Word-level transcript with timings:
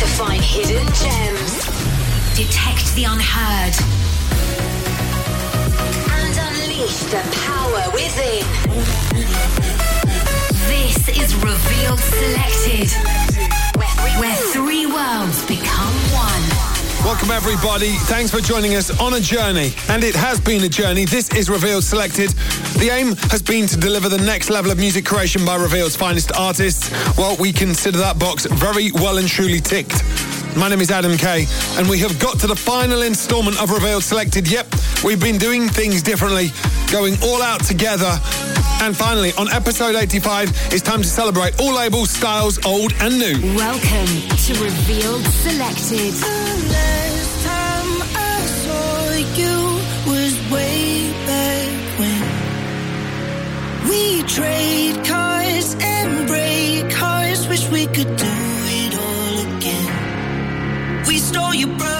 to 0.00 0.06
find 0.06 0.42
hidden 0.42 0.86
gems, 0.94 1.66
detect 2.34 2.94
the 2.94 3.04
unheard, 3.04 3.74
and 6.16 6.38
unleash 6.38 7.00
the 7.12 7.20
power 7.44 7.84
within. 7.92 8.46
This 10.68 11.06
is 11.10 11.34
Revealed 11.36 12.00
Selected, 12.00 12.90
where 14.18 14.36
three 14.54 14.86
worlds 14.86 15.44
become 15.44 15.92
one. 16.14 16.69
Welcome, 17.02 17.30
everybody. 17.30 17.92
Thanks 18.12 18.30
for 18.30 18.40
joining 18.40 18.74
us 18.74 18.90
on 19.00 19.14
a 19.14 19.20
journey. 19.20 19.72
And 19.88 20.04
it 20.04 20.14
has 20.14 20.38
been 20.38 20.62
a 20.64 20.68
journey. 20.68 21.06
This 21.06 21.30
is 21.30 21.48
Revealed 21.48 21.82
Selected. 21.82 22.30
The 22.78 22.90
aim 22.92 23.16
has 23.30 23.40
been 23.40 23.66
to 23.68 23.76
deliver 23.78 24.10
the 24.10 24.18
next 24.18 24.50
level 24.50 24.70
of 24.70 24.78
music 24.78 25.06
creation 25.06 25.44
by 25.44 25.56
Revealed's 25.56 25.96
finest 25.96 26.30
artists. 26.36 26.90
Well, 27.16 27.36
we 27.40 27.54
consider 27.54 27.96
that 27.98 28.18
box 28.18 28.44
very 28.44 28.92
well 28.92 29.16
and 29.16 29.26
truly 29.26 29.60
ticked. 29.60 30.04
My 30.56 30.68
name 30.68 30.80
is 30.80 30.90
Adam 30.90 31.16
K, 31.16 31.46
and 31.78 31.88
we 31.88 31.98
have 32.00 32.18
got 32.18 32.38
to 32.40 32.46
the 32.46 32.56
final 32.56 33.00
installment 33.02 33.60
of 33.62 33.70
Revealed 33.70 34.04
Selected. 34.04 34.50
Yep, 34.50 34.66
we've 35.02 35.20
been 35.20 35.38
doing 35.38 35.68
things 35.68 36.02
differently, 36.02 36.50
going 36.92 37.16
all 37.22 37.40
out 37.42 37.64
together. 37.64 38.20
And 38.82 38.96
finally, 38.96 39.32
on 39.36 39.50
episode 39.50 39.94
85, 39.94 40.48
it's 40.72 40.80
time 40.80 41.02
to 41.02 41.08
celebrate 41.08 41.60
all 41.60 41.74
labels, 41.74 42.08
styles, 42.10 42.58
old 42.64 42.94
and 43.00 43.18
new. 43.18 43.54
Welcome 43.54 44.06
to 44.46 44.54
Revealed 44.54 45.22
Selected. 45.26 46.14
last 46.14 47.44
time 47.44 48.02
I 48.16 48.40
saw 48.64 49.12
you 49.36 49.80
was 50.10 50.32
way 50.50 51.12
back 51.26 51.68
when 52.00 52.22
we 53.90 54.22
trade 54.22 55.04
cars 55.04 55.76
and 55.78 56.26
break 56.26 56.90
hearts. 56.90 57.46
Wish 57.48 57.68
we 57.68 57.84
could 57.84 58.16
do 58.16 58.26
it 58.26 58.94
all 58.98 59.56
again. 59.56 61.06
We 61.06 61.18
stole 61.18 61.54
your 61.54 61.68
brother's 61.76 61.99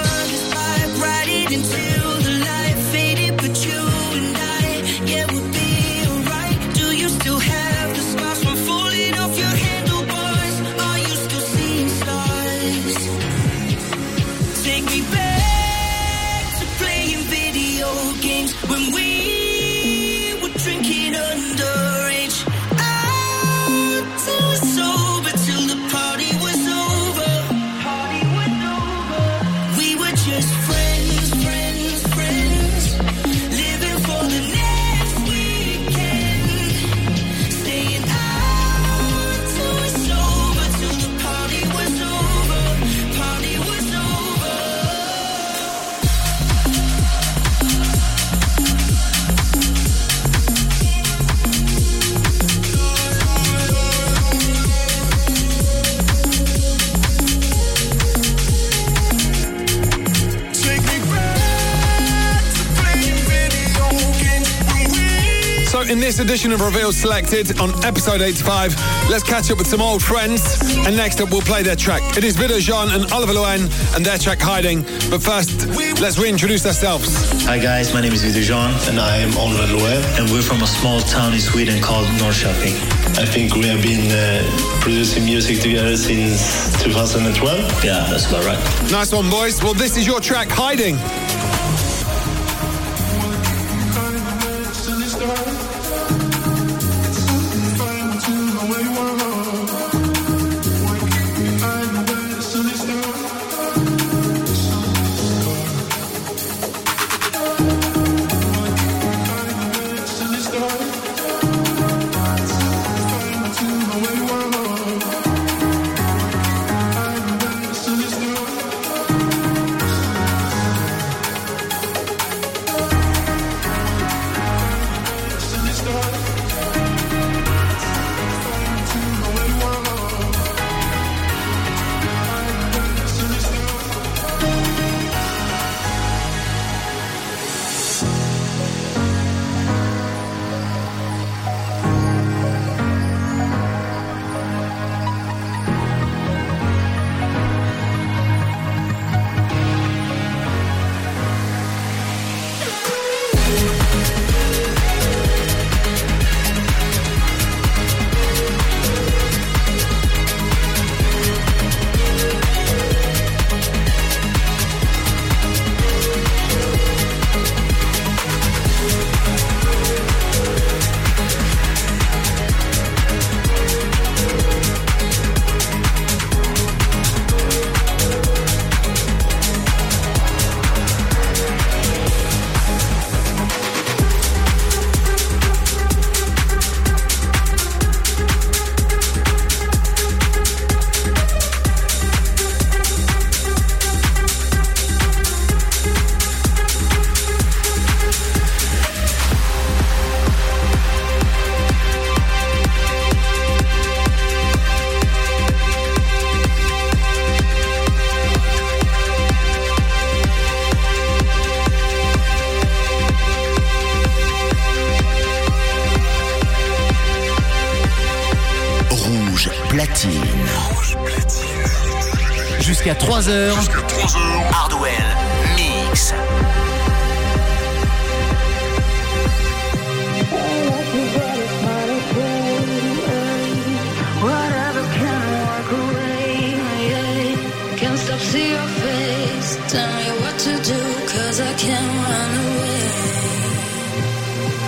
edition 66.31 66.53
of 66.53 66.61
Revealed 66.61 66.95
Selected 66.95 67.59
on 67.59 67.71
episode 67.83 68.21
85, 68.21 68.73
let's 69.09 69.21
catch 69.21 69.51
up 69.51 69.57
with 69.57 69.67
some 69.67 69.81
old 69.81 70.01
friends. 70.01 70.61
And 70.87 70.95
next 70.95 71.19
up, 71.19 71.29
we'll 71.29 71.41
play 71.41 71.61
their 71.61 71.75
track. 71.75 72.15
It 72.15 72.23
is 72.23 72.37
Vidojean 72.37 72.95
and 72.95 73.11
Oliver 73.11 73.33
Loenn 73.33 73.67
and 73.97 74.05
their 74.05 74.17
track 74.17 74.39
Hiding. 74.39 74.83
But 75.09 75.21
first, 75.21 75.67
let's 75.99 76.17
reintroduce 76.17 76.65
ourselves. 76.65 77.43
Hi 77.43 77.59
guys, 77.59 77.93
my 77.93 77.99
name 77.99 78.13
is 78.13 78.23
Vidojean 78.23 78.87
and 78.87 78.97
I 78.97 79.17
am 79.17 79.37
Oliver 79.37 79.73
Loenn. 79.73 80.19
and 80.21 80.31
we're 80.31 80.41
from 80.41 80.61
a 80.61 80.67
small 80.67 81.01
town 81.01 81.33
in 81.33 81.41
Sweden 81.41 81.81
called 81.81 82.07
Norrköping. 82.15 82.79
I 83.19 83.25
think 83.25 83.55
we 83.55 83.65
have 83.65 83.83
been 83.83 84.09
uh, 84.09 84.79
producing 84.79 85.25
music 85.25 85.59
together 85.59 85.97
since 85.97 86.81
2012. 86.81 87.83
Yeah, 87.83 88.07
that's 88.09 88.29
about 88.29 88.45
right. 88.45 88.89
Nice 88.89 89.11
one, 89.11 89.29
boys. 89.29 89.61
Well, 89.61 89.73
this 89.73 89.97
is 89.97 90.07
your 90.07 90.21
track 90.21 90.47
Hiding. 90.49 90.95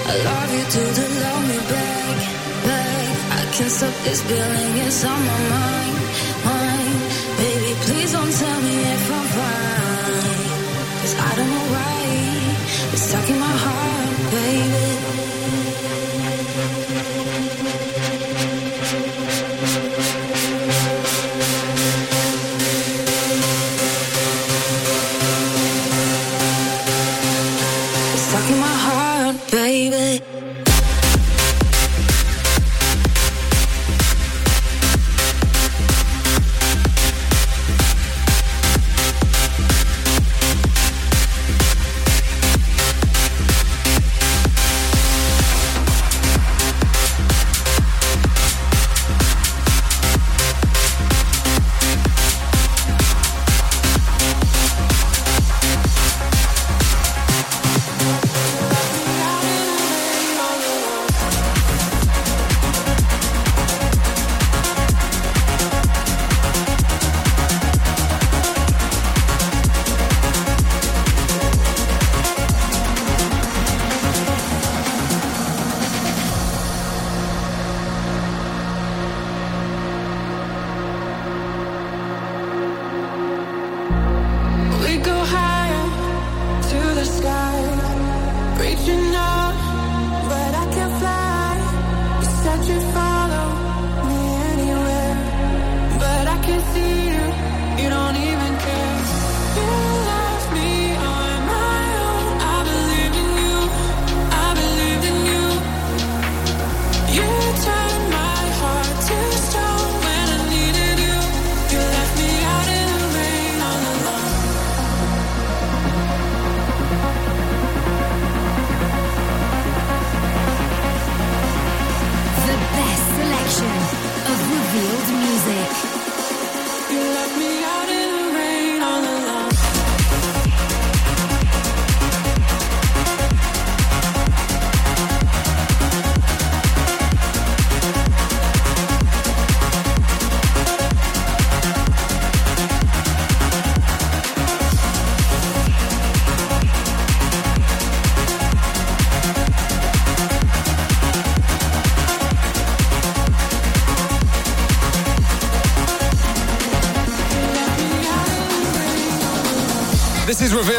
I 0.06 0.16
love 0.28 0.52
you 0.54 0.66
to 0.76 0.82
the 1.00 1.08
love 1.24 1.48
me 1.48 1.58
back, 1.72 2.18
back. 2.66 3.08
I 3.40 3.42
can't 3.54 3.72
stop 3.72 3.94
this 4.04 4.22
feeling, 4.24 4.78
it's 4.86 5.06
on 5.06 5.20
my 5.26 5.40
mind. 5.50 6.33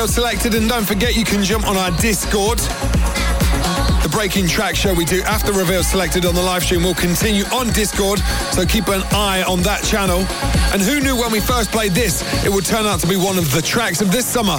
Selected, 0.09 0.55
and 0.55 0.69
don't 0.69 0.85
forget 0.85 1.17
you 1.17 1.25
can 1.25 1.43
jump 1.43 1.67
on 1.67 1.77
our 1.77 1.91
Discord. 1.99 2.59
The 2.59 4.09
Breaking 4.11 4.47
Track 4.47 4.77
show 4.77 4.93
we 4.93 5.05
do 5.05 5.23
after 5.23 5.53
Revealed 5.53 5.87
Selected 5.87 6.25
on 6.27 6.35
the 6.35 6.43
live 6.43 6.63
stream 6.63 6.83
will 6.83 6.95
continue 6.95 7.45
on 7.47 7.71
Discord, 7.73 8.19
so 8.53 8.67
keep 8.67 8.89
an 8.89 9.03
eye 9.13 9.43
on 9.49 9.63
that 9.63 9.83
channel. 9.83 10.21
And 10.73 10.83
who 10.83 11.01
knew 11.01 11.17
when 11.17 11.33
we 11.33 11.41
first 11.41 11.71
played 11.71 11.93
this, 11.93 12.23
it 12.45 12.53
would 12.53 12.65
turn 12.65 12.87
out 12.87 13.01
to 13.01 13.07
be 13.07 13.17
one 13.17 13.39
of 13.39 13.51
the 13.53 13.63
tracks 13.63 14.01
of 14.01 14.13
this 14.13 14.27
summer? 14.27 14.59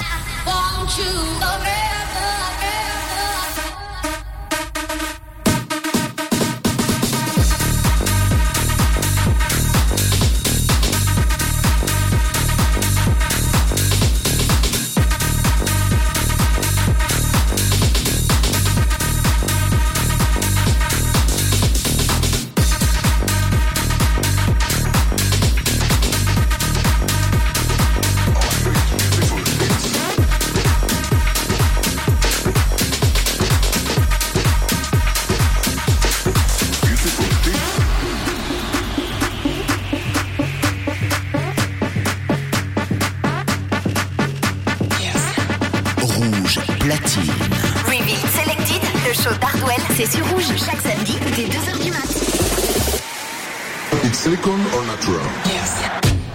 C'est 49.96 50.06
sur 50.06 50.26
Rouge 50.28 50.46
chaque 50.56 50.80
samedi 50.80 51.18
dès 51.34 51.44
2h 51.44 51.82
du 51.82 51.90
mat. 51.90 51.98
It's 54.04 54.18
silicone 54.18 54.60
or 54.74 54.84
natural? 54.86 55.20
It's 55.44 56.25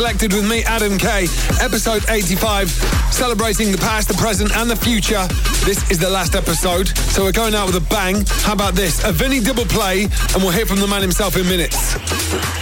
Selected 0.00 0.32
with 0.32 0.48
me, 0.48 0.64
Adam 0.64 0.96
K. 0.96 1.26
episode 1.60 2.02
85, 2.08 2.70
celebrating 3.12 3.70
the 3.70 3.76
past, 3.76 4.08
the 4.08 4.14
present, 4.14 4.50
and 4.56 4.70
the 4.70 4.74
future. 4.74 5.26
This 5.66 5.90
is 5.90 5.98
the 5.98 6.08
last 6.08 6.34
episode, 6.34 6.88
so 6.88 7.22
we're 7.22 7.32
going 7.32 7.54
out 7.54 7.66
with 7.66 7.76
a 7.76 7.86
bang. 7.90 8.24
How 8.40 8.54
about 8.54 8.72
this? 8.72 9.04
A 9.04 9.12
Vinny 9.12 9.40
double 9.40 9.66
play, 9.66 10.04
and 10.04 10.36
we'll 10.42 10.52
hear 10.52 10.64
from 10.64 10.80
the 10.80 10.86
man 10.86 11.02
himself 11.02 11.36
in 11.36 11.46
minutes. 11.46 12.59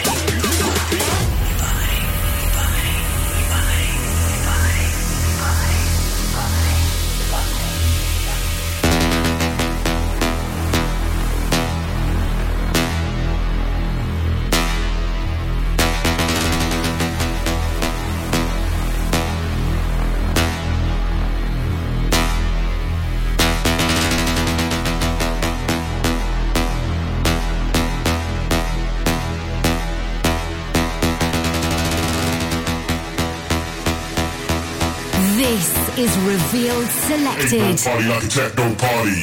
Is 36.08 36.18
Revealed 36.18 36.88
Selected. 36.88 37.78
Party 37.82 38.08
like 38.08 38.24
a 38.24 38.28
techno 38.28 38.74
party. 38.74 39.22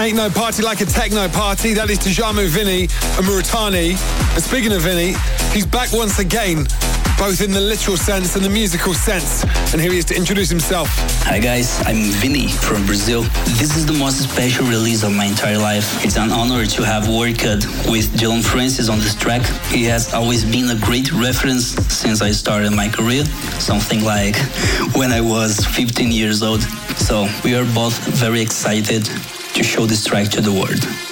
Ain't 0.00 0.16
no 0.16 0.30
party 0.30 0.62
like 0.62 0.80
a 0.80 0.86
techno 0.86 1.28
party. 1.28 1.74
That 1.74 1.90
is 1.90 1.98
Tajamu 1.98 2.48
Vinny 2.48 2.82
and 2.82 3.26
Muratani. 3.26 3.90
And 4.34 4.42
speaking 4.42 4.72
of 4.72 4.82
Vinny, 4.82 5.14
he's 5.52 5.66
back 5.66 5.92
once 5.92 6.18
again, 6.18 6.66
both 7.20 7.42
in 7.42 7.50
the 7.50 7.60
literal 7.60 7.98
sense 7.98 8.34
and 8.34 8.42
the 8.42 8.48
musical 8.48 8.94
sense. 8.94 9.44
And 9.74 9.80
here 9.80 9.92
he 9.92 9.98
is 9.98 10.06
to 10.06 10.16
introduce 10.16 10.48
himself. 10.48 10.88
Hi 11.24 11.38
guys, 11.38 11.78
I'm 11.84 12.10
Vinny 12.12 12.48
from 12.48 12.86
Brazil. 12.86 13.24
This 13.60 13.76
is 13.76 13.84
the 13.84 13.92
most 13.92 14.22
special 14.22 14.64
release 14.66 15.02
of 15.02 15.12
my 15.12 15.26
entire 15.26 15.58
life. 15.58 16.02
It's 16.02 16.16
an 16.16 16.30
honor 16.30 16.64
to 16.64 16.82
have 16.82 17.08
worked 17.08 17.44
with 17.92 18.16
Dillon 18.18 18.40
Francis 18.40 18.88
on 18.88 19.00
this 19.00 19.14
track. 19.14 19.42
He 19.66 19.84
has 19.84 20.14
always 20.14 20.46
been 20.46 20.70
a 20.70 20.78
great 20.80 21.12
reference 21.12 21.74
since 21.92 22.22
I 22.22 22.30
started 22.30 22.72
my 22.72 22.88
career, 22.88 23.26
something 23.60 24.02
like 24.02 24.36
when 24.96 25.12
I 25.12 25.20
was 25.20 25.66
15 25.66 26.10
years 26.10 26.42
old. 26.42 26.62
So 26.96 27.28
we 27.44 27.54
are 27.54 27.66
both 27.74 27.98
very 28.16 28.40
excited 28.40 29.04
to 29.04 29.62
show 29.62 29.84
this 29.84 30.06
track 30.06 30.28
to 30.30 30.40
the 30.40 30.52
world. 30.52 31.09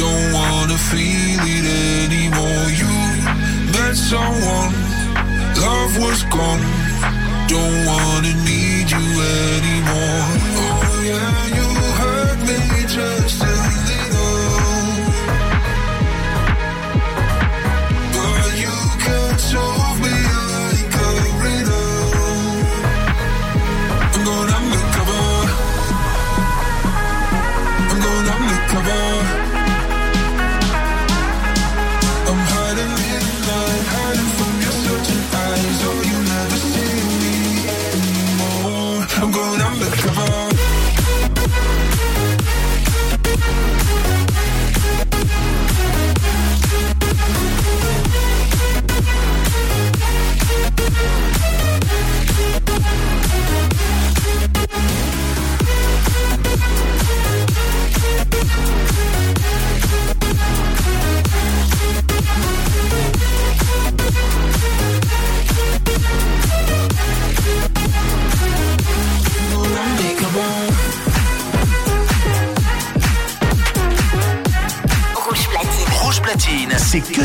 Don't 0.00 0.32
wanna 0.32 0.78
feel 0.78 1.40
it 1.56 1.66
anymore. 2.04 2.66
You 2.80 2.92
met 3.74 3.96
someone, 3.96 4.72
love 5.64 5.92
was 6.04 6.22
gone. 6.36 6.64
Don't 7.52 7.78
wanna 7.90 8.32
need 8.48 8.86
you 8.96 9.06
anymore. 9.44 10.24
Oh 10.64 11.02
yeah, 11.04 11.49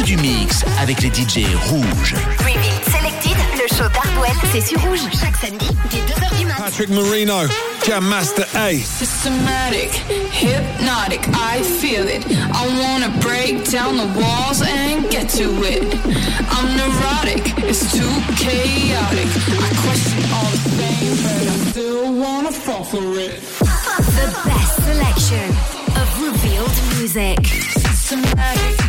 du 0.06 0.18
mix 0.18 0.64
avec 0.80 1.02
les 1.02 1.10
DJ 1.10 1.46
rouges. 1.68 2.14
Revealed 2.38 2.84
Selected, 2.86 3.38
le 3.56 3.68
show 3.76 3.90
d'Hardwell, 3.90 4.36
c'est 4.52 4.62
sur 4.62 4.80
Rouge. 4.82 5.00
Chaque 5.20 5.36
samedi, 5.36 5.68
dès 5.90 5.98
2h 5.98 6.38
du 6.38 6.46
matin. 6.46 6.64
Patrick 6.64 6.90
Marino, 6.90 7.48
Jam 7.88 8.06
Master 8.06 8.46
A. 8.56 8.74
Systematic, 8.74 10.04
hypnotic, 10.32 11.22
I 11.34 11.64
feel 11.64 12.08
it. 12.08 12.24
I 12.30 12.68
wanna 12.80 13.10
break 13.20 13.70
down 13.72 13.98
the 13.98 14.08
walls 14.20 14.62
and 14.62 15.10
get 15.10 15.28
to 15.30 15.50
it. 15.64 15.84
I'm 16.52 16.78
neurotic, 16.78 17.58
it's 17.68 17.92
too 17.92 18.14
chaotic. 18.38 19.28
I 19.58 19.70
question 19.88 20.24
all 20.36 20.50
the 20.52 20.62
same, 20.78 21.16
but 21.24 21.48
I 21.48 21.58
still 21.72 22.14
wanna 22.14 22.52
fall 22.52 22.84
for 22.84 23.18
it. 23.18 23.42
The 23.60 24.28
best 24.46 24.76
selection 24.86 25.50
of 25.96 26.22
revealed 26.22 26.72
music. 27.00 27.46
Systematic. 27.46 27.96
Systematic. 27.96 28.85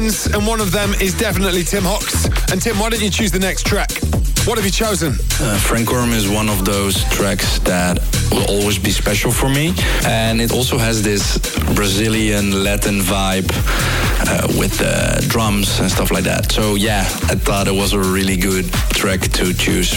bands, 0.00 0.26
and 0.26 0.46
one 0.46 0.60
of 0.60 0.72
them 0.72 0.92
is 1.00 1.14
definitely 1.14 1.62
Tim 1.62 1.84
Hawks. 1.84 2.26
And 2.50 2.60
Tim, 2.60 2.78
why 2.78 2.90
don't 2.90 3.02
you 3.02 3.10
choose 3.10 3.30
the 3.30 3.38
next 3.38 3.64
track? 3.66 3.90
What 4.46 4.58
have 4.58 4.64
you 4.64 4.70
chosen? 4.70 5.12
Uh, 5.40 5.58
Frank 5.58 5.90
is 6.12 6.28
one 6.28 6.48
of 6.48 6.64
those 6.64 7.02
tracks 7.10 7.58
that 7.60 7.98
will 8.30 8.44
always 8.44 8.78
be 8.78 8.90
special 8.90 9.32
for 9.32 9.48
me. 9.48 9.74
And 10.04 10.40
it 10.40 10.52
also 10.52 10.76
has 10.76 11.02
this 11.02 11.38
Brazilian 11.74 12.62
Latin 12.62 13.00
vibe 13.00 13.48
uh, 14.28 14.46
with 14.58 14.76
the 14.78 15.24
drums 15.28 15.80
and 15.80 15.90
stuff 15.90 16.10
like 16.10 16.24
that. 16.24 16.52
So, 16.52 16.74
yeah, 16.74 17.02
I 17.32 17.34
thought 17.34 17.66
it 17.66 17.74
was 17.74 17.92
a 17.92 17.98
really 17.98 18.36
good 18.36 18.70
track 18.92 19.20
to 19.20 19.54
choose. 19.54 19.92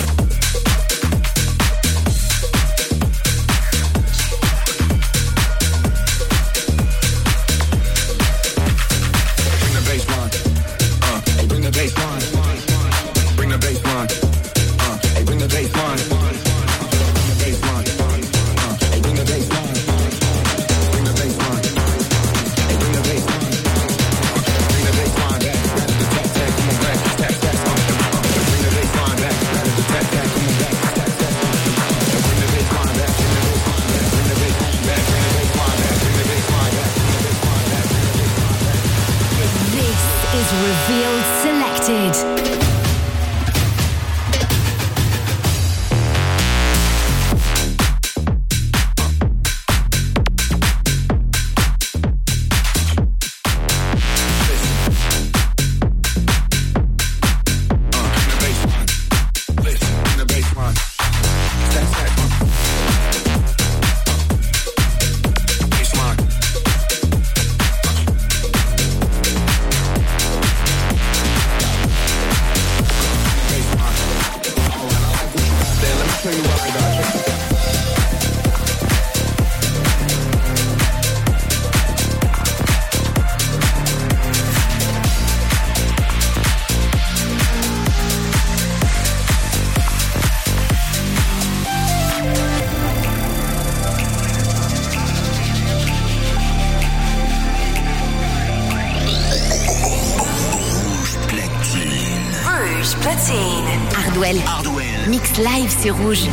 Rouge. 105.91 106.28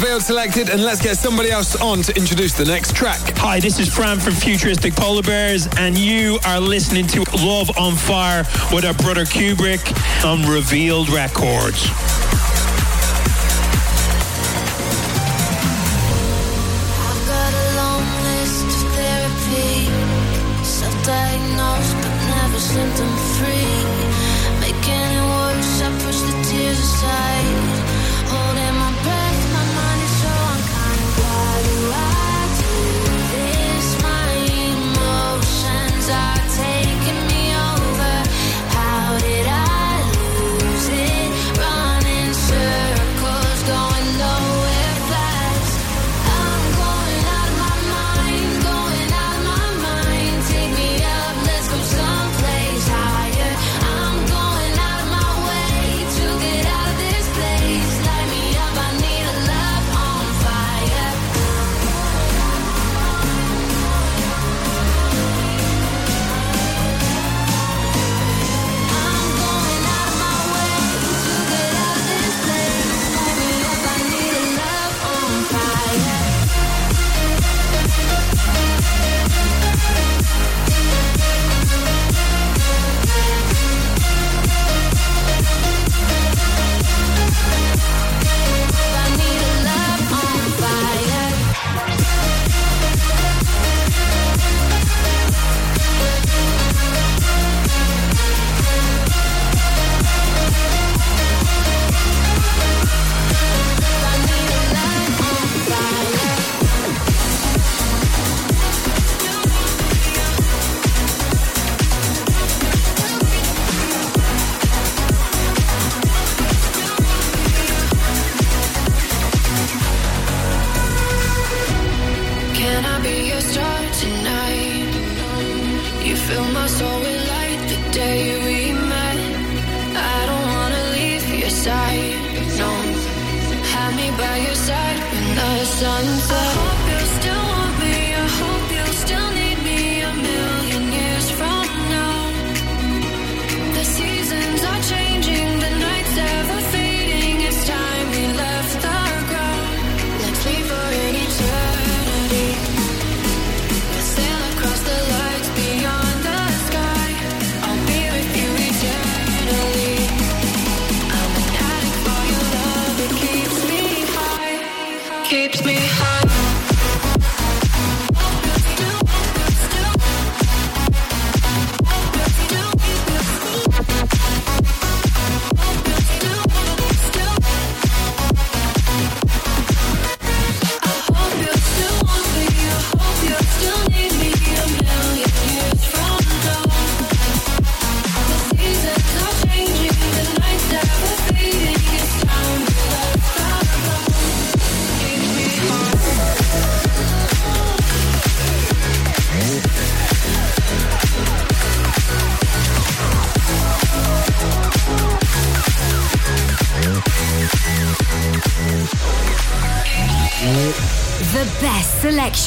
Revealed 0.00 0.22
selected, 0.22 0.70
and 0.70 0.84
let's 0.84 1.02
get 1.02 1.16
somebody 1.16 1.50
else 1.50 1.74
on 1.74 2.02
to 2.02 2.16
introduce 2.16 2.52
the 2.52 2.64
next 2.64 2.94
track. 2.94 3.18
Hi, 3.38 3.58
this 3.58 3.80
is 3.80 3.92
Fran 3.92 4.20
from 4.20 4.32
Futuristic 4.32 4.94
Polar 4.94 5.22
Bears, 5.22 5.66
and 5.76 5.98
you 5.98 6.38
are 6.46 6.60
listening 6.60 7.04
to 7.08 7.24
Love 7.44 7.76
on 7.76 7.96
Fire 7.96 8.44
with 8.72 8.84
our 8.84 8.94
brother 8.94 9.24
Kubrick 9.24 9.82
on 10.24 10.48
Revealed 10.48 11.08
Records. 11.08 11.90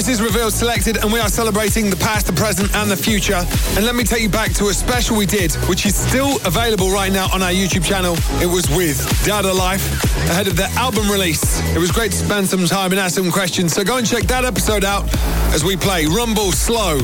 This 0.00 0.08
is 0.08 0.22
Revealed 0.22 0.54
Selected, 0.54 0.96
and 1.04 1.12
we 1.12 1.20
are 1.20 1.28
celebrating 1.28 1.90
the 1.90 1.96
past, 1.96 2.26
the 2.26 2.32
present, 2.32 2.74
and 2.74 2.90
the 2.90 2.96
future. 2.96 3.44
And 3.76 3.84
let 3.84 3.94
me 3.94 4.02
take 4.02 4.22
you 4.22 4.30
back 4.30 4.50
to 4.54 4.68
a 4.68 4.72
special 4.72 5.14
we 5.14 5.26
did, 5.26 5.52
which 5.68 5.84
is 5.84 5.94
still 5.94 6.38
available 6.46 6.90
right 6.90 7.12
now 7.12 7.28
on 7.34 7.42
our 7.42 7.50
YouTube 7.50 7.84
channel. 7.84 8.16
It 8.40 8.46
was 8.46 8.66
with 8.70 8.96
Dada 9.26 9.52
Life 9.52 10.02
ahead 10.30 10.46
of 10.46 10.56
their 10.56 10.70
album 10.78 11.10
release. 11.10 11.60
It 11.74 11.78
was 11.78 11.90
great 11.92 12.12
to 12.12 12.16
spend 12.16 12.48
some 12.48 12.64
time 12.64 12.92
and 12.92 12.98
ask 12.98 13.16
some 13.16 13.30
questions, 13.30 13.74
so 13.74 13.84
go 13.84 13.98
and 13.98 14.06
check 14.06 14.22
that 14.22 14.46
episode 14.46 14.84
out 14.84 15.04
as 15.52 15.64
we 15.64 15.76
play 15.76 16.06
Rumble 16.06 16.50
Slow. 16.50 16.96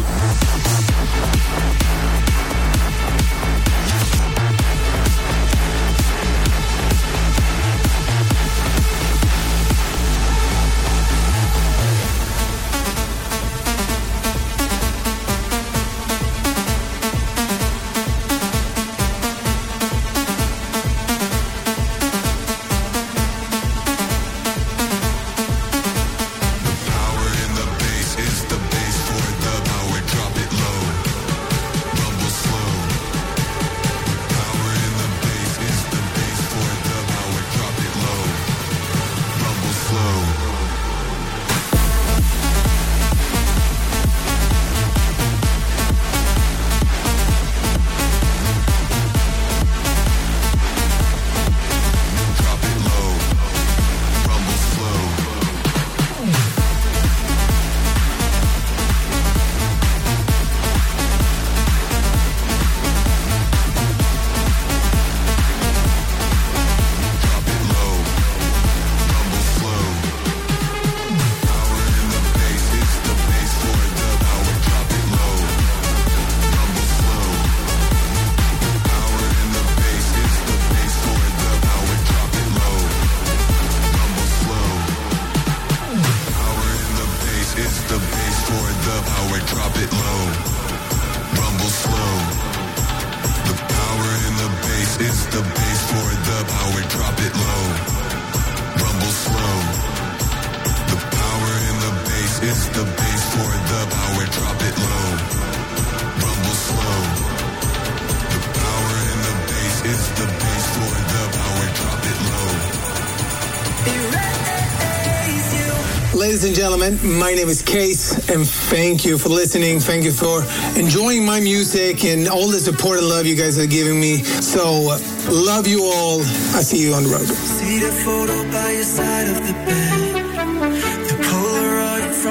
Ladies 116.15 116.45
and 116.45 116.55
gentlemen, 116.57 116.99
my 117.19 117.35
name 117.35 117.49
is 117.49 117.63
Case, 117.63 118.13
and 118.31 118.49
thank 118.49 119.05
you 119.05 119.19
for 119.19 119.29
listening. 119.29 119.81
Thank 119.81 120.05
you 120.05 120.13
for 120.13 120.43
enjoying 120.79 121.25
my 121.25 121.41
music 121.41 122.05
and 122.05 122.27
all 122.27 122.49
the 122.49 122.59
support 122.59 122.99
and 122.99 123.09
love 123.09 123.27
you 123.27 123.37
guys 123.37 123.59
are 123.59 123.67
giving 123.67 124.01
me. 124.01 124.23
So, 124.25 124.99
love 125.31 125.67
you 125.67 125.85
all. 125.85 126.21
I 126.21 126.63
see 126.63 126.83
you 126.83 126.95
on 126.95 127.05
the 127.05 127.11
road. 127.11 127.27
See 127.27 127.79
the 127.79 127.93
photo 127.93 128.51
by 128.51 128.71
your 128.73 128.83
side 128.83 129.29
of 129.29 129.47
the 129.47 129.53
bed. 129.53 130.16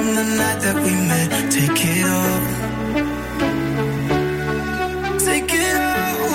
The 0.06 0.12
from 0.12 0.24
the 0.24 0.36
night 0.36 0.60
that 0.60 0.76
we 0.76 0.92
met. 1.10 1.30
Take 1.50 1.84
it 1.84 2.06
all. 2.14 2.40
Take 5.18 5.52
it 5.52 5.76
all. 5.90 6.30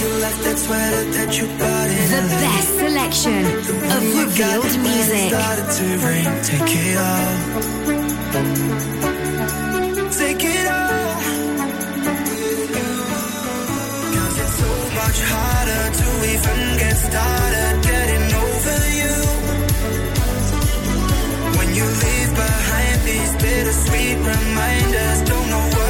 You 0.00 0.08
left 0.24 0.40
that 0.46 0.58
sweater 0.64 1.04
that 1.16 1.30
you 1.38 1.46
bought 1.58 1.90
in 1.98 2.06
The 2.14 2.22
LA. 2.30 2.38
best 2.46 2.70
selection 2.78 3.42
of 3.94 4.02
revealed 4.22 4.74
music. 4.86 5.28
started 5.34 5.68
to 5.78 5.84
rain. 6.06 6.28
Take 6.50 6.72
it 6.84 6.96
all. 7.08 7.34
Take 10.20 10.44
it 10.44 10.66
all. 10.78 11.14
Cause 14.14 14.36
it's 14.44 14.56
so 14.62 14.72
much 14.94 15.18
harder 15.32 15.84
to 15.98 16.06
even 16.32 16.58
get 16.78 16.96
started 17.08 17.74
getting 17.82 18.26
over 18.44 18.78
you. 19.00 19.43
You 21.74 21.84
leave 21.84 22.32
behind 22.36 23.02
these 23.02 23.34
bittersweet 23.34 24.18
reminders, 24.18 25.22
don't 25.28 25.50
know 25.50 25.66
what 25.76 25.83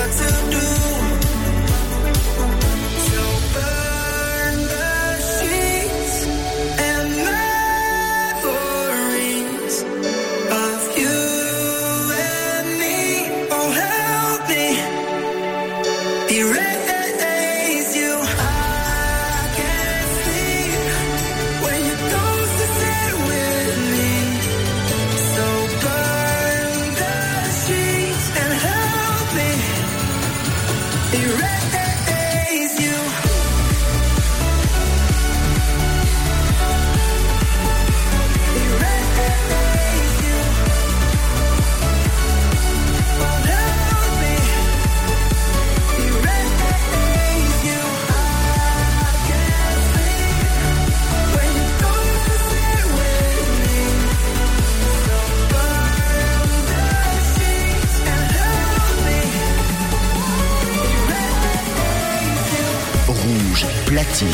platine. 64.15 64.29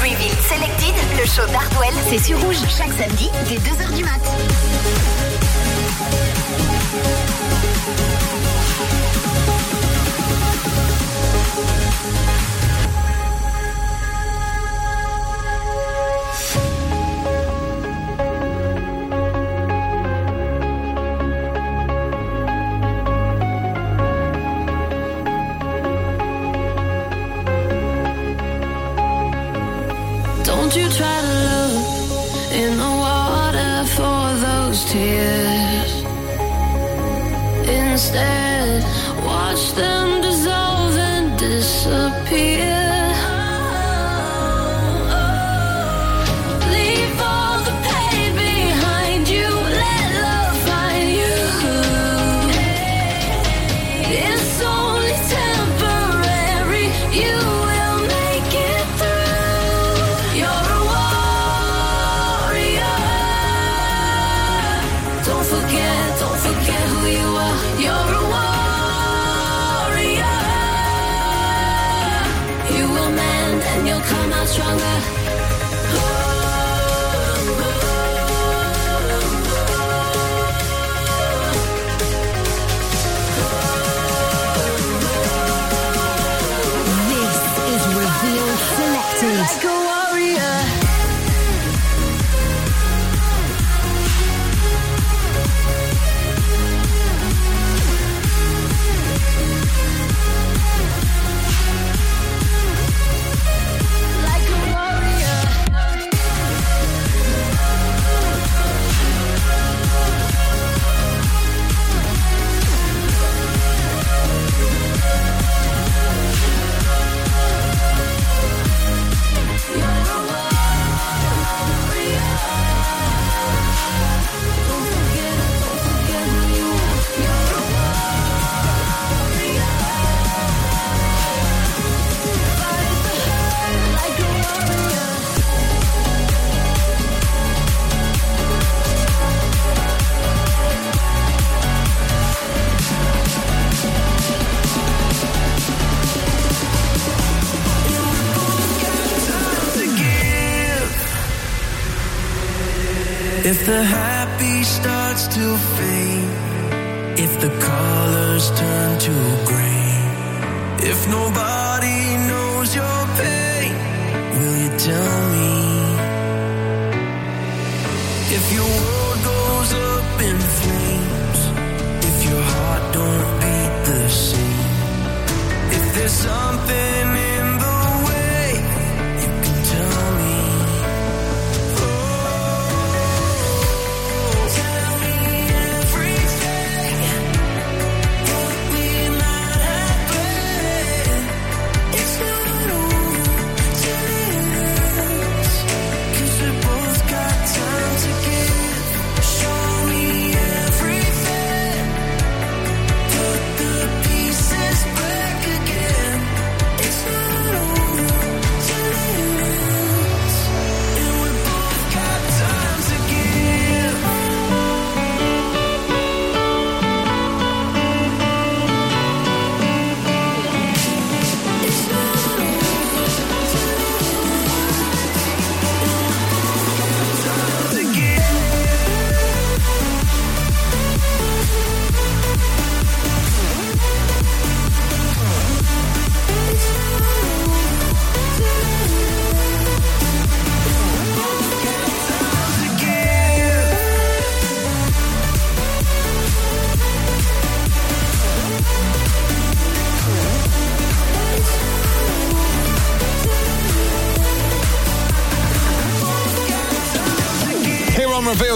Reveal 0.00 0.34
Selected, 0.48 0.94
le 1.18 1.26
show 1.26 1.46
d'Hardwell, 1.52 1.94
c'est 2.08 2.18
sur 2.18 2.38
Rouge 2.40 2.56
chaque 2.68 2.92
samedi 2.92 3.30
dès 3.48 3.56
2h 3.56 3.96
du 3.96 4.04
mat. 4.04 5.49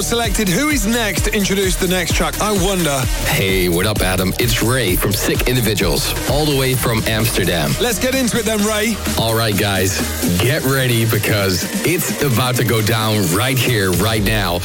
Selected. 0.04 0.48
Who 0.50 0.68
is 0.68 0.86
next 0.86 1.22
to 1.22 1.34
introduce 1.34 1.76
the 1.76 1.88
next 1.88 2.14
track? 2.14 2.38
I 2.38 2.52
wonder. 2.52 3.00
Hey, 3.26 3.70
what 3.70 3.86
up, 3.86 4.02
Adam? 4.02 4.34
It's 4.38 4.62
Ray 4.62 4.96
from 4.96 5.12
Sick 5.12 5.48
Individuals, 5.48 6.12
all 6.30 6.44
the 6.44 6.54
way 6.56 6.74
from 6.74 7.02
Amsterdam. 7.06 7.70
Let's 7.80 7.98
get 7.98 8.14
into 8.14 8.38
it 8.38 8.44
then, 8.44 8.62
Ray. 8.64 8.96
All 9.18 9.34
right, 9.34 9.56
guys, 9.58 9.98
get 10.38 10.62
ready 10.64 11.06
because 11.06 11.64
it's 11.86 12.22
about 12.22 12.56
to 12.56 12.64
go 12.64 12.82
down 12.82 13.26
right 13.34 13.58
here, 13.58 13.92
right 13.92 14.22
now. 14.22 14.56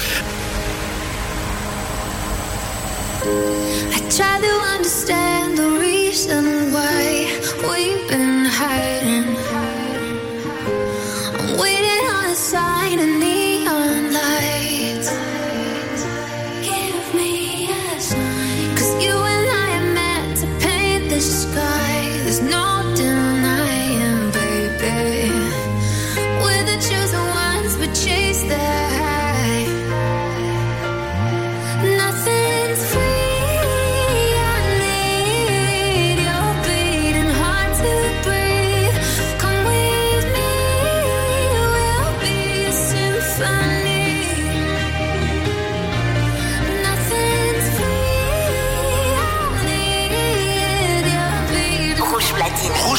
I 3.92 4.10
try 4.12 4.40
to 4.42 4.54
understand 4.76 5.58
the 5.58 5.70
reason 5.80 6.74
why 6.74 7.40
we've 7.64 8.08
been 8.10 8.46
hiding. 8.46 9.38
I'm 11.40 11.58
waiting 11.58 12.08
on 12.12 12.26
a 12.26 12.36
sign, 12.36 13.00
a 13.00 13.06
neon 13.06 13.39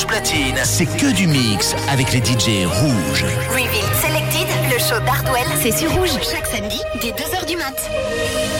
Platine, 0.07 0.59
c'est 0.65 0.87
que 0.87 1.13
du 1.13 1.27
mix 1.27 1.75
avec 1.91 2.13
les 2.13 2.21
DJ 2.21 2.67
rouges. 2.67 3.25
Reveal 3.51 3.95
Selected, 4.01 4.49
le 4.73 4.79
show 4.79 5.01
d'Hardwell, 5.05 5.47
c'est 5.61 5.73
sur 5.73 5.91
Rouge. 5.93 6.11
Chaque 6.23 6.47
samedi, 6.47 6.81
dès 7.01 7.11
2h 7.11 7.47
du 7.47 7.57
mat. 7.57 8.60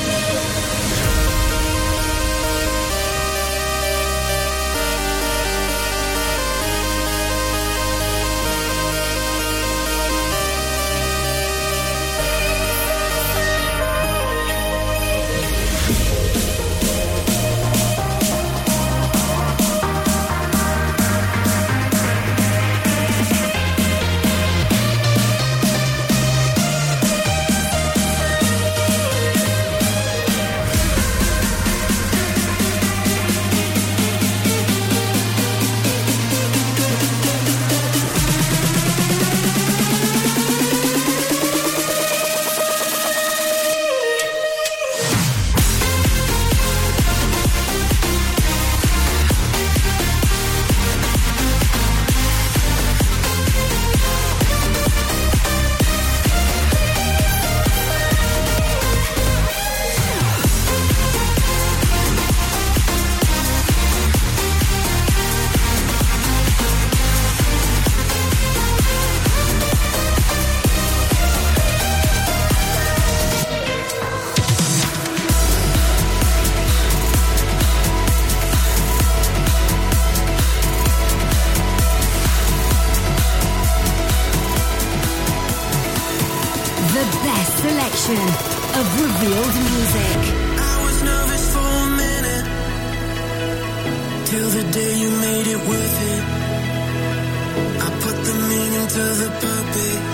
To 99.01 99.07
the 99.15 99.31
purpose. 99.41 100.10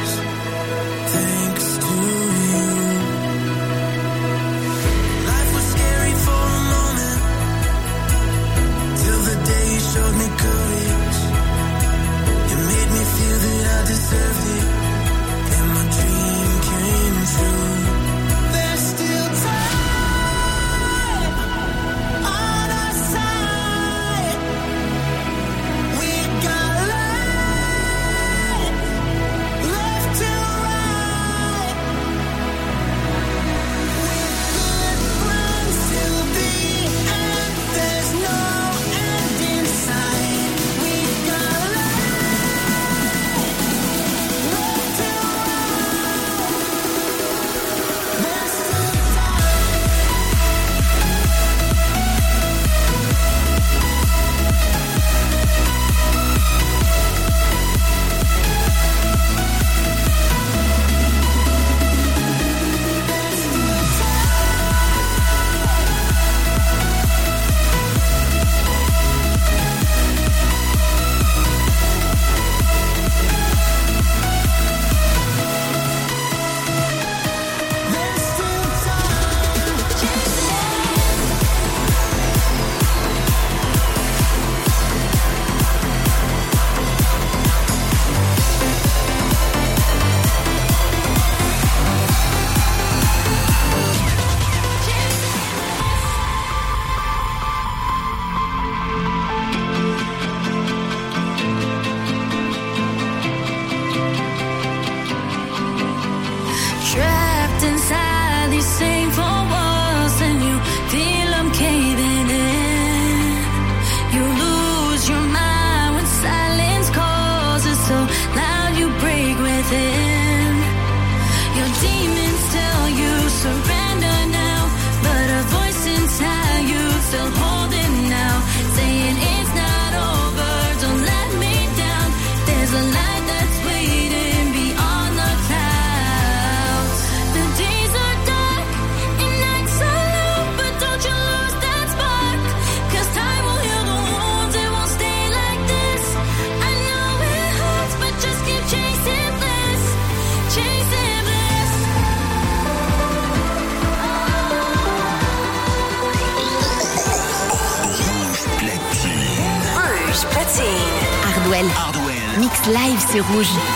Rouge. 163.29 163.76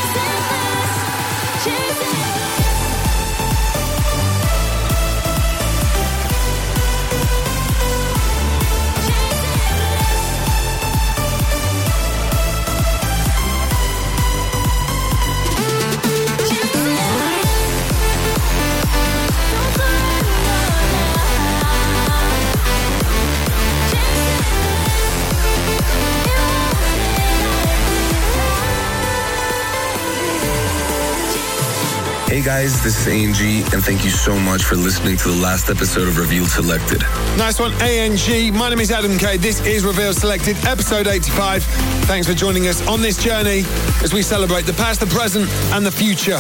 Guys, 32.61 32.82
this 32.82 33.06
is 33.06 33.08
ANG, 33.08 33.72
and 33.72 33.82
thank 33.82 34.04
you 34.04 34.11
so 34.11 34.38
much 34.38 34.64
for 34.64 34.76
listening 34.76 35.16
to 35.16 35.28
the 35.28 35.36
last 35.36 35.70
episode 35.70 36.06
of 36.06 36.18
Revealed 36.18 36.50
Selected. 36.50 37.00
Nice 37.38 37.58
one, 37.58 37.72
ANG. 37.80 38.18
My 38.54 38.68
name 38.68 38.80
is 38.80 38.90
Adam 38.90 39.16
K. 39.16 39.38
This 39.38 39.64
is 39.64 39.82
Revealed 39.82 40.16
Selected, 40.16 40.62
episode 40.66 41.06
85. 41.06 41.64
Thanks 42.04 42.26
for 42.28 42.34
joining 42.34 42.68
us 42.68 42.86
on 42.86 43.00
this 43.00 43.16
journey 43.16 43.64
as 44.02 44.12
we 44.12 44.20
celebrate 44.20 44.66
the 44.66 44.74
past, 44.74 45.00
the 45.00 45.06
present, 45.06 45.48
and 45.72 45.86
the 45.86 45.90
future. 45.90 46.38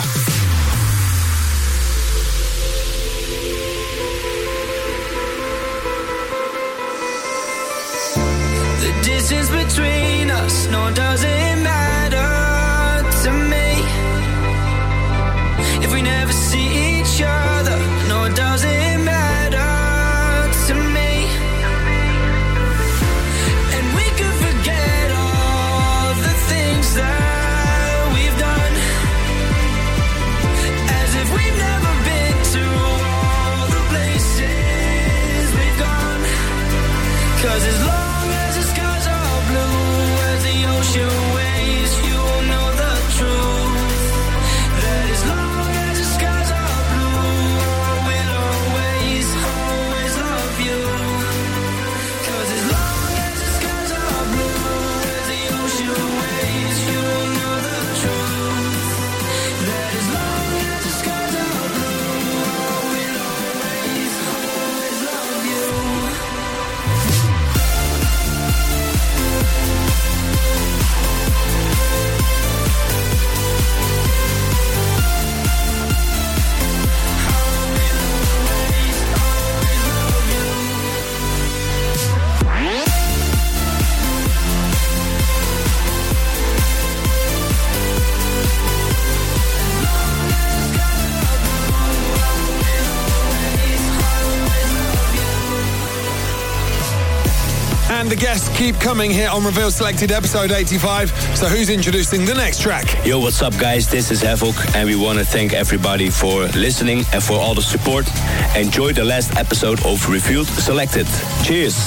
Coming 99.00 99.16
here 99.16 99.30
on 99.30 99.42
Revealed 99.42 99.72
Selected, 99.72 100.12
episode 100.12 100.52
85. 100.52 101.10
So 101.34 101.46
who's 101.46 101.70
introducing 101.70 102.26
the 102.26 102.34
next 102.34 102.60
track? 102.60 102.84
Yo, 103.02 103.18
what's 103.18 103.40
up, 103.40 103.56
guys? 103.56 103.88
This 103.88 104.10
is 104.10 104.20
Havoc, 104.20 104.54
and 104.76 104.86
we 104.86 104.94
want 104.94 105.18
to 105.18 105.24
thank 105.24 105.54
everybody 105.54 106.10
for 106.10 106.44
listening 106.48 107.04
and 107.14 107.24
for 107.24 107.40
all 107.40 107.54
the 107.54 107.62
support. 107.62 108.06
Enjoy 108.54 108.92
the 108.92 109.02
last 109.02 109.34
episode 109.38 109.82
of 109.86 110.06
Revealed 110.06 110.48
Selected. 110.48 111.06
Cheers. 111.42 111.80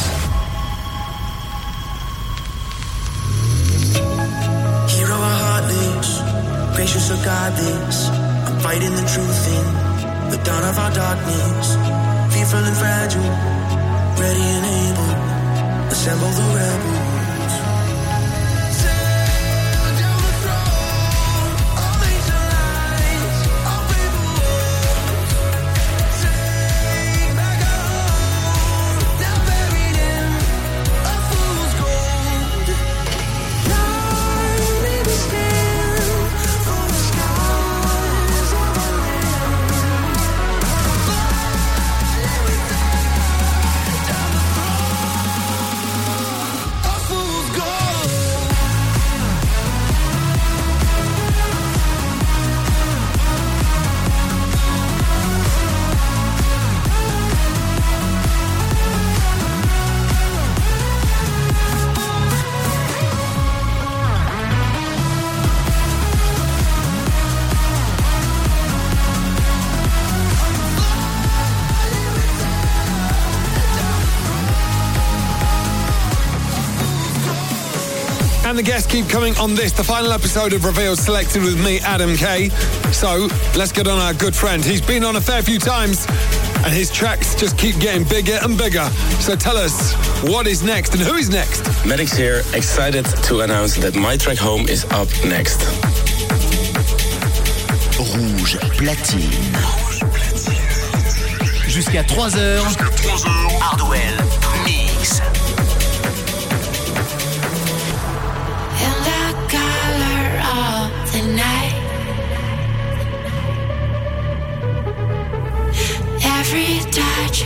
Hero 4.90 5.14
our 5.14 5.38
heart 5.46 5.66
lives, 5.70 6.18
gracious 6.76 7.12
or 7.12 7.24
godless. 7.24 8.10
I'm 8.10 8.60
fighting 8.60 8.96
the 8.96 9.06
truth 9.14 9.48
in 9.54 10.32
the 10.32 10.42
dawn 10.44 10.64
of 10.64 10.80
our 10.80 10.92
darkness. 10.92 11.76
Fearful 12.34 12.58
and 12.58 12.76
fragile, 12.76 13.22
ready 14.18 14.42
and 14.42 14.66
able. 14.66 15.14
Assemble 15.92 16.28
the 16.30 16.53
keep 78.94 79.10
coming 79.10 79.36
on 79.38 79.56
this, 79.56 79.72
the 79.72 79.84
final 79.84 80.12
episode 80.12 80.54
of 80.54 80.66
Revealed 80.66 81.00
Selected 81.00 81.42
with 81.42 81.60
me, 81.66 81.80
Adam 81.80 82.16
K. 82.16 82.50
So 82.92 83.28
let's 83.58 83.72
get 83.72 83.88
on 83.88 83.98
our 83.98 84.14
good 84.14 84.36
friend. 84.36 84.64
He's 84.64 84.82
been 84.82 85.04
on 85.04 85.16
a 85.16 85.22
fair 85.22 85.42
few 85.42 85.58
times, 85.58 86.06
and 86.58 86.72
his 86.72 86.92
tracks 86.92 87.34
just 87.34 87.58
keep 87.58 87.80
getting 87.80 88.04
bigger 88.04 88.38
and 88.44 88.56
bigger. 88.56 88.88
So 89.20 89.36
tell 89.36 89.58
us 89.58 89.96
what 90.22 90.46
is 90.46 90.62
next 90.62 90.94
and 90.94 91.02
who 91.02 91.16
is 91.16 91.28
next. 91.28 91.64
Medics 91.88 92.16
here, 92.16 92.44
excited 92.54 93.06
to 93.24 93.40
announce 93.42 93.78
that 93.78 93.96
my 93.96 94.16
track 94.16 94.38
Home 94.38 94.68
is 94.68 94.86
up 94.92 95.08
next. 95.26 95.64
Rouge 97.98 98.58
platine. 98.78 99.58
Jusqu'à 101.68 102.04
3h. 102.04 102.64
Jusqu'à 102.64 102.92
3h. 102.92 103.28
Hardwell 103.60 104.53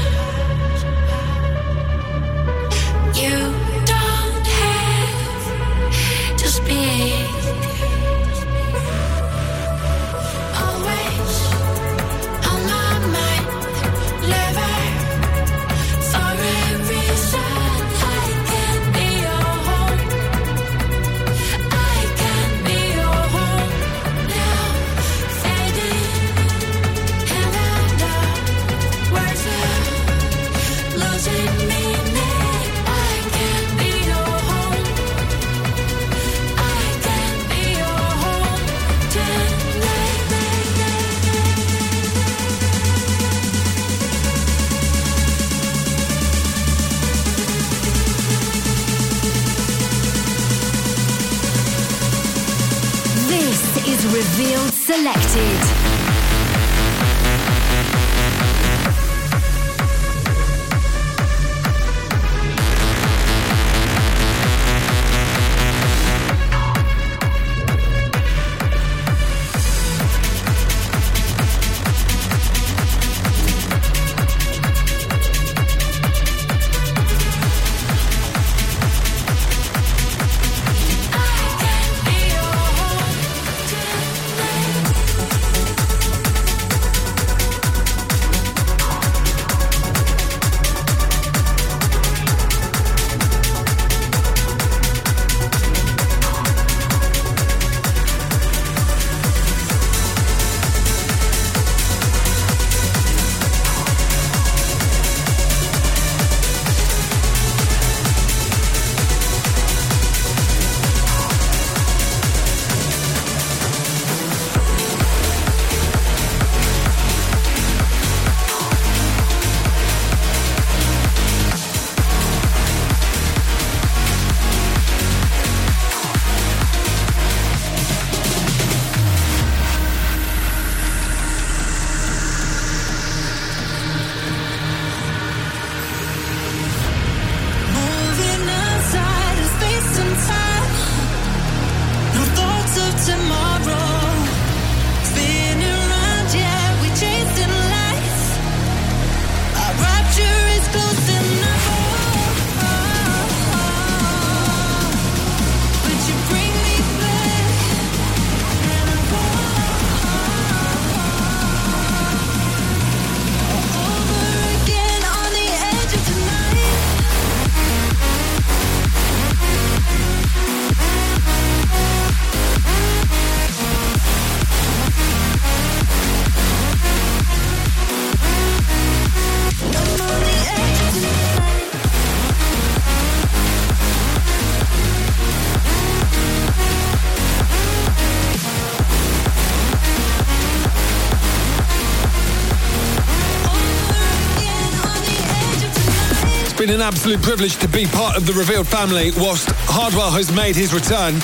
Absolute 196.84 197.22
privilege 197.22 197.56
to 197.56 197.68
be 197.70 197.86
part 197.86 198.18
of 198.18 198.26
the 198.28 198.34
Revealed 198.34 198.68
family 198.68 199.12
whilst 199.16 199.50
Hardwell 199.72 200.12
has 200.12 200.30
made 200.36 200.54
his 200.54 200.74
return. 200.74 201.16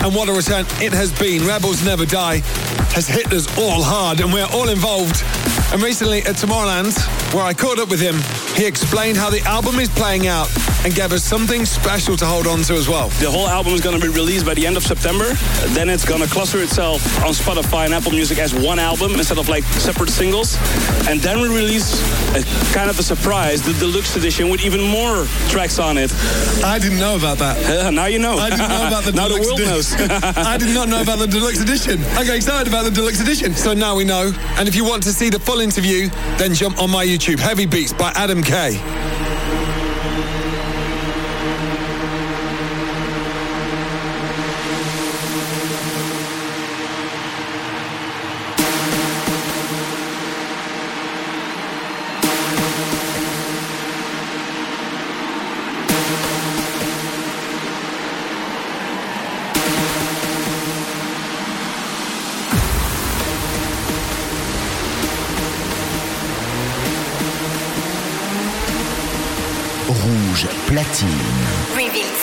And 0.00 0.14
what 0.14 0.30
a 0.30 0.32
return 0.32 0.64
it 0.80 0.94
has 0.94 1.12
been. 1.12 1.46
Rebels 1.46 1.84
Never 1.84 2.06
Die 2.06 2.38
has 2.96 3.06
hit 3.06 3.30
us 3.30 3.46
all 3.58 3.82
hard 3.82 4.20
and 4.20 4.32
we're 4.32 4.48
all 4.52 4.70
involved. 4.70 5.22
And 5.72 5.82
recently 5.82 6.20
at 6.20 6.36
Tomorrowland, 6.36 6.96
where 7.34 7.44
I 7.44 7.52
caught 7.52 7.78
up 7.78 7.90
with 7.90 8.00
him, 8.00 8.16
he 8.56 8.64
explained 8.64 9.18
how 9.18 9.28
the 9.28 9.42
album 9.42 9.78
is 9.78 9.90
playing 9.90 10.26
out 10.26 10.48
and 10.84 10.94
gave 10.94 11.12
us 11.12 11.24
something 11.24 11.64
special 11.64 12.16
to 12.16 12.26
hold 12.26 12.46
on 12.46 12.62
to 12.62 12.74
as 12.74 12.88
well. 12.88 13.08
The 13.20 13.30
whole 13.30 13.48
album 13.48 13.72
is 13.72 13.80
going 13.80 13.98
to 13.98 14.06
be 14.06 14.12
released 14.12 14.44
by 14.44 14.54
the 14.54 14.66
end 14.66 14.76
of 14.76 14.82
September. 14.82 15.32
Then 15.68 15.88
it's 15.88 16.04
going 16.04 16.20
to 16.20 16.28
cluster 16.28 16.62
itself 16.62 17.02
on 17.24 17.32
Spotify 17.32 17.86
and 17.86 17.94
Apple 17.94 18.12
Music 18.12 18.38
as 18.38 18.54
one 18.54 18.78
album 18.78 19.12
instead 19.12 19.38
of 19.38 19.48
like 19.48 19.64
separate 19.64 20.10
singles. 20.10 20.56
And 21.08 21.20
then 21.20 21.40
we 21.40 21.48
release 21.48 22.00
a 22.34 22.74
kind 22.74 22.90
of 22.90 22.98
a 22.98 23.02
surprise, 23.02 23.62
the 23.62 23.72
deluxe 23.74 24.14
edition 24.16 24.50
with 24.50 24.62
even 24.64 24.82
more 24.82 25.24
tracks 25.48 25.78
on 25.78 25.96
it. 25.96 26.12
I 26.62 26.78
didn't 26.78 26.98
know 26.98 27.16
about 27.16 27.38
that. 27.38 27.92
now 27.92 28.06
you 28.06 28.18
know. 28.18 28.36
I 28.36 28.50
didn't 28.50 28.68
know 28.68 28.86
about 28.86 29.04
the 29.04 29.12
now 29.16 29.28
the 29.28 29.40
deluxe 29.40 29.46
world 29.46 29.60
edition. 29.60 30.08
knows. 30.08 30.36
I 30.36 30.58
did 30.58 30.74
not 30.74 30.88
know 30.88 31.00
about 31.00 31.18
the 31.18 31.26
deluxe 31.26 31.60
edition. 31.60 32.04
I 32.16 32.24
got 32.24 32.36
excited 32.36 32.68
about 32.68 32.84
the 32.84 32.90
deluxe 32.90 33.20
edition. 33.20 33.54
So 33.54 33.72
now 33.72 33.96
we 33.96 34.04
know. 34.04 34.32
And 34.58 34.68
if 34.68 34.74
you 34.74 34.84
want 34.84 35.02
to 35.04 35.12
see 35.12 35.30
the 35.30 35.40
full 35.40 35.60
interview, 35.60 36.08
then 36.36 36.52
jump 36.52 36.78
on 36.78 36.90
my 36.90 37.06
YouTube. 37.06 37.38
Heavy 37.38 37.66
Beats 37.66 37.92
by 37.92 38.12
Adam 38.14 38.42
K. 38.42 38.80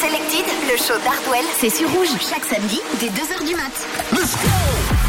Selected, 0.02 0.46
le 0.68 0.78
show 0.78 0.98
d'Hardwell, 1.04 1.46
c'est 1.60 1.70
sur 1.70 1.88
Rouge. 1.92 2.10
Chaque 2.28 2.44
samedi 2.46 2.82
dès 3.00 3.10
2h 3.10 3.46
du 3.46 3.54
mat. 3.54 3.86
Let's 4.12 4.34
go 4.34 5.01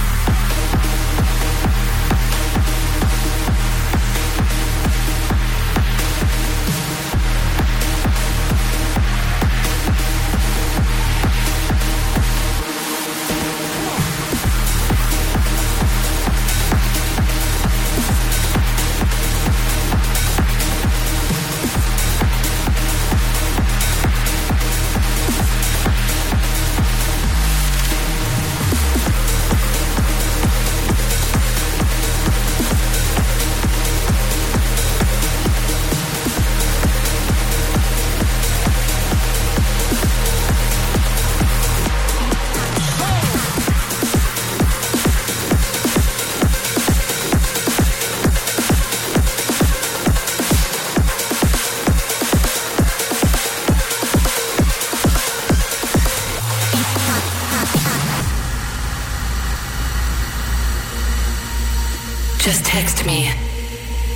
Just 62.43 62.65
text 62.65 63.07
me. 63.07 63.31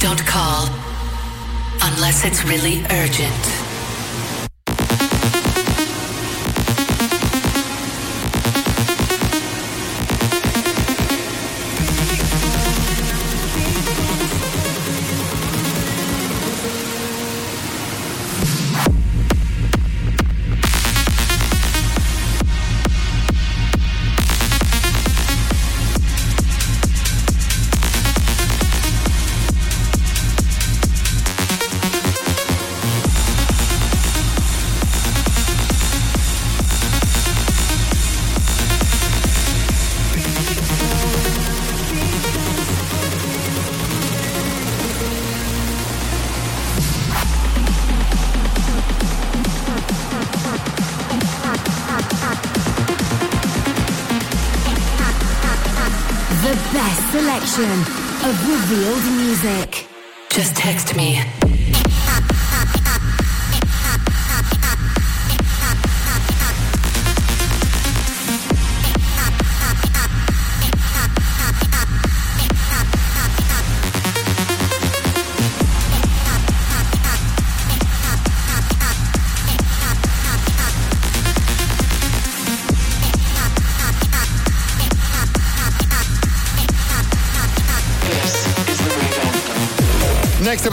Don't 0.00 0.18
call. 0.26 0.66
Unless 1.80 2.24
it's 2.24 2.42
really 2.42 2.84
urgent. 2.90 3.55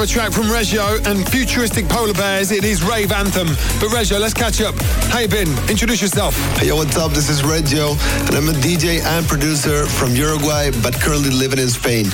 Next 0.03 0.15
a 0.15 0.19
track 0.19 0.33
from 0.33 0.51
Reggio 0.51 0.97
and 1.05 1.25
futuristic 1.29 1.87
polar 1.87 2.13
bears. 2.13 2.51
It 2.51 2.65
is 2.65 2.83
Rave 2.83 3.13
Anthem. 3.13 3.47
But 3.79 3.93
Reggio, 3.93 4.17
let's 4.17 4.33
catch 4.33 4.59
up. 4.59 4.75
How 5.07 5.19
you 5.19 5.29
been? 5.29 5.47
Introduce 5.69 6.01
yourself. 6.01 6.35
Hey, 6.57 6.67
yo, 6.67 6.75
what's 6.75 6.97
up? 6.97 7.13
This 7.13 7.29
is 7.29 7.41
Reggio, 7.41 7.91
and 8.27 8.35
I'm 8.35 8.49
a 8.49 8.51
DJ 8.51 9.01
and 9.01 9.25
producer 9.25 9.85
from 9.85 10.13
Uruguay, 10.13 10.71
but 10.81 10.93
currently 10.95 11.29
living 11.29 11.57
in 11.57 11.69
Spain. 11.69 12.07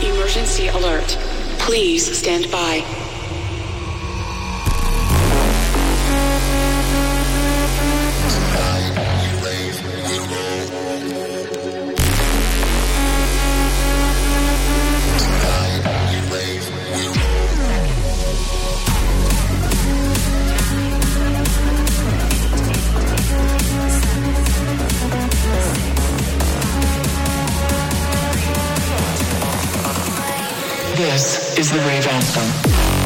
Emergency 0.00 0.68
alert. 0.68 1.18
Please 1.58 2.16
stand 2.16 2.48
by. 2.52 3.09
The 31.70 31.78
Rave 31.86 32.08
Anthem. 32.08 32.99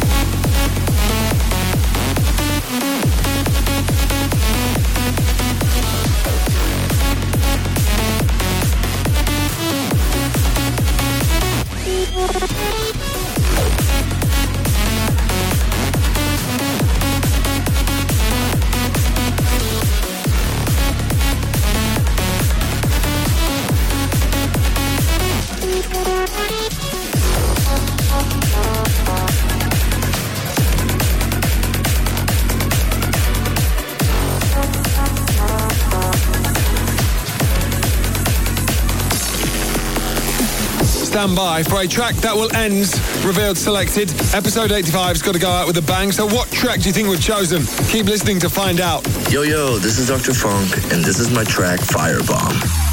Stand 41.25 41.37
by 41.37 41.63
for 41.63 41.81
a 41.81 41.89
track 41.89 42.15
that 42.17 42.35
will 42.35 42.55
end 42.55 42.85
Revealed 43.25 43.57
Selected. 43.57 44.11
Episode 44.35 44.71
85's 44.71 45.23
got 45.23 45.33
to 45.33 45.41
go 45.41 45.49
out 45.49 45.67
with 45.67 45.79
a 45.79 45.83
bang. 45.83 46.13
So, 46.13 46.27
what 46.27 46.51
track 46.51 46.81
do 46.81 46.87
you 46.87 46.93
think 46.93 47.09
we've 47.09 47.19
chosen? 47.19 47.65
Keep 47.89 48.07
listening 48.07 48.39
to 48.41 48.51
find 48.51 48.79
out. 48.79 49.07
Yo, 49.33 49.41
yo, 49.41 49.79
this 49.79 49.99
is 49.99 50.09
Dr. 50.09 50.35
Funk, 50.35 50.77
and 50.93 51.03
this 51.03 51.19
is 51.19 51.31
my 51.31 51.45
track 51.45 51.81
Firebomb. 51.81 52.84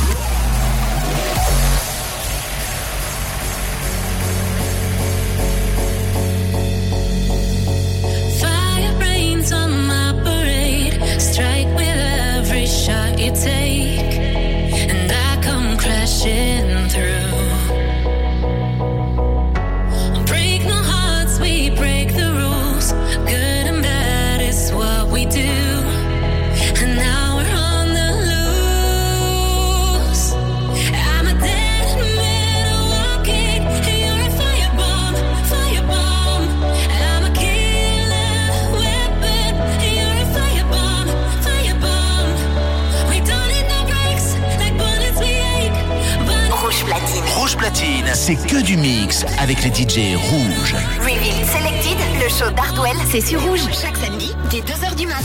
C'est 48.32 48.48
que 48.48 48.64
du 48.64 48.78
mix 48.78 49.26
avec 49.40 49.62
les 49.64 49.70
DJ 49.70 50.16
rouges. 50.16 50.76
Reveal 51.00 51.46
Selected, 51.46 51.98
le 52.22 52.30
show 52.30 52.50
d'Hardwell, 52.52 52.96
c'est 53.10 53.20
sur 53.20 53.42
Rouge. 53.42 53.62
Chaque 53.74 53.98
samedi, 53.98 54.34
dès 54.50 54.60
2h 54.60 54.96
du 54.96 55.08
mat. 55.08 55.24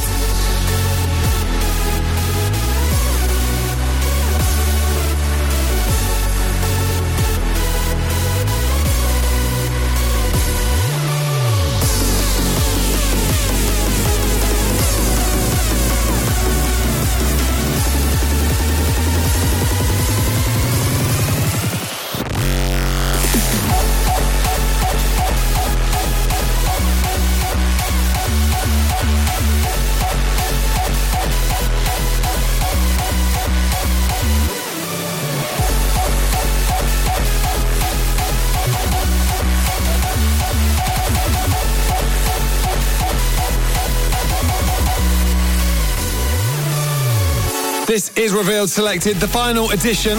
Is 48.16 48.32
Revealed 48.32 48.70
Selected, 48.70 49.16
the 49.18 49.28
final 49.28 49.70
edition. 49.70 50.18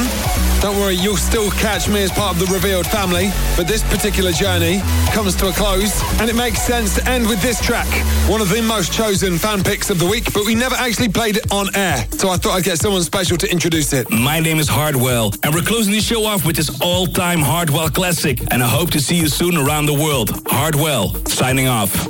Don't 0.62 0.76
worry, 0.78 0.96
you'll 0.96 1.18
still 1.18 1.52
catch 1.52 1.88
me 1.88 2.02
as 2.02 2.12
part 2.12 2.36
of 2.36 2.40
the 2.40 2.54
Revealed 2.54 2.88
family, 2.88 3.30
but 3.56 3.68
this 3.68 3.84
particular 3.84 4.32
journey 4.32 4.82
comes 5.12 5.36
to 5.36 5.50
a 5.50 5.52
close, 5.52 6.02
and 6.20 6.30
it 6.30 6.36
makes 6.36 6.62
sense 6.62 6.96
to 6.96 7.08
end 7.08 7.28
with 7.28 7.42
this 7.42 7.60
track, 7.60 7.88
one 8.30 8.42
of 8.42 8.50
the 8.50 8.62
most 8.62 8.92
chosen 8.94 9.38
fan 9.38 9.64
picks 9.64 9.90
of 9.90 10.00
the 10.00 10.06
week, 10.06 10.34
but 10.34 10.46
we 10.46 10.56
never 10.56 10.76
actually 10.76 11.10
played 11.10 11.38
it 11.38 11.52
on 11.52 11.76
air, 11.76 12.08
so 12.12 12.30
I 12.30 12.38
thought 12.38 12.54
I'd 12.54 12.64
get 12.64 12.78
someone 12.80 13.04
special 13.04 13.38
to 13.38 13.52
introduce 13.52 13.94
it. 13.94 14.10
My 14.10 14.40
name 14.40 14.58
is 14.58 14.68
Hardwell, 14.68 15.34
and 15.44 15.54
we're 15.54 15.62
closing 15.62 15.94
the 15.94 16.02
show 16.02 16.26
off 16.26 16.46
with 16.46 16.56
this 16.56 16.82
all-time 16.82 17.40
Hardwell 17.40 17.90
classic, 17.90 18.42
and 18.52 18.64
I 18.64 18.68
hope 18.68 18.92
to 18.92 19.00
see 19.00 19.16
you 19.16 19.28
soon 19.28 19.58
around 19.58 19.86
the 19.86 19.94
world. 19.94 20.42
Hardwell, 20.48 21.14
signing 21.26 21.68
off. 21.68 22.07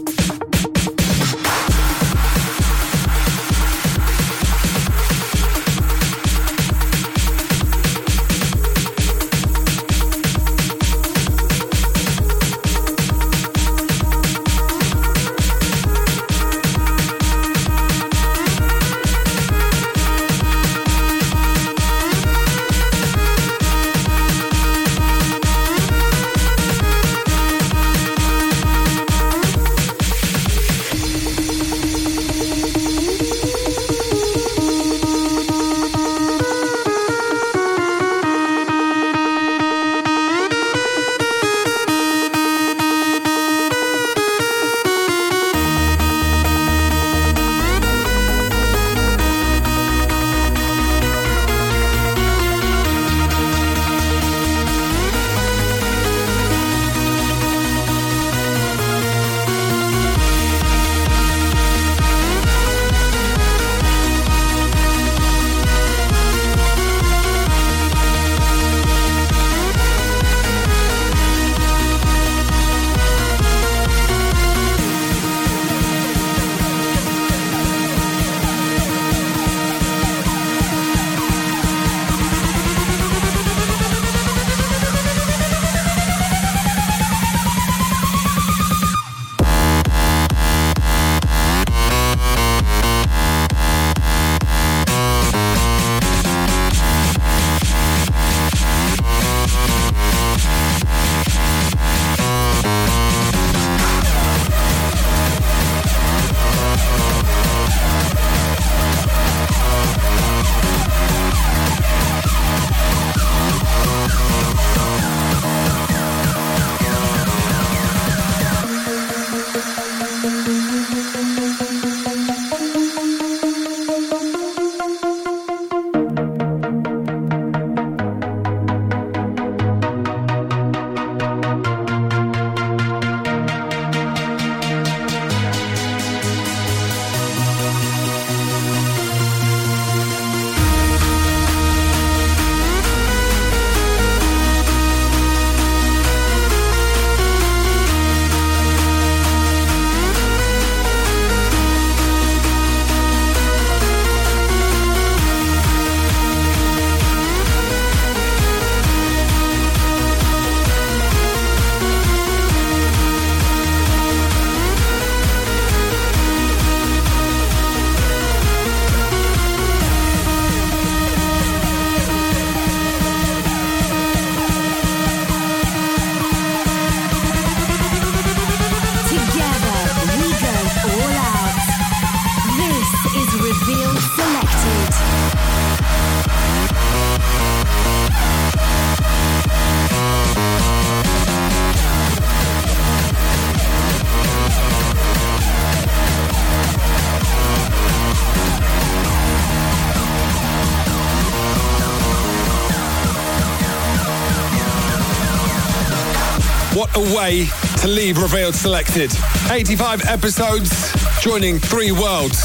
Way 207.27 207.45
to 207.81 207.89
leave 207.89 208.21
Revealed 208.21 208.55
Selected. 208.55 209.11
85 209.51 210.05
episodes, 210.05 210.93
joining 211.19 211.59
three 211.59 211.91
worlds. 211.91 212.39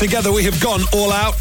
Together 0.00 0.32
we 0.32 0.42
have 0.42 0.60
gone 0.60 0.80
all 0.92 1.12
out. 1.12 1.36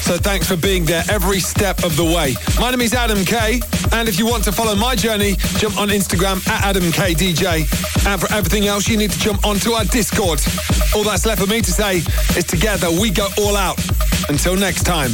So 0.00 0.16
thanks 0.16 0.48
for 0.48 0.56
being 0.56 0.86
there 0.86 1.04
every 1.10 1.38
step 1.38 1.84
of 1.84 1.98
the 1.98 2.04
way. 2.04 2.36
My 2.58 2.70
name 2.70 2.80
is 2.80 2.94
Adam 2.94 3.26
K. 3.26 3.60
And 3.92 4.08
if 4.08 4.18
you 4.18 4.24
want 4.24 4.44
to 4.44 4.52
follow 4.52 4.74
my 4.74 4.94
journey, 4.96 5.34
jump 5.58 5.78
on 5.78 5.88
Instagram 5.88 6.38
at 6.48 6.74
AdamKDJ. 6.74 8.06
And 8.06 8.18
for 8.18 8.32
everything 8.32 8.66
else, 8.66 8.88
you 8.88 8.96
need 8.96 9.10
to 9.10 9.18
jump 9.18 9.46
onto 9.46 9.72
our 9.72 9.84
Discord. 9.84 10.40
All 10.94 11.04
that's 11.04 11.26
left 11.26 11.42
for 11.42 11.46
me 11.46 11.60
to 11.60 11.70
say 11.70 11.98
is 12.38 12.44
together 12.44 12.90
we 12.90 13.10
go 13.10 13.28
all 13.36 13.54
out. 13.54 13.78
Until 14.30 14.56
next 14.56 14.84
time. 14.84 15.10